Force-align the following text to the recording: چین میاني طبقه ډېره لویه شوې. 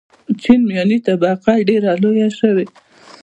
چین 0.41 0.59
میاني 0.69 0.97
طبقه 1.07 1.53
ډېره 1.67 1.91
لویه 2.03 2.29
شوې. 2.39 2.65